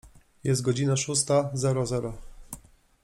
[0.43, 2.13] Jest godzina szósta zero zero.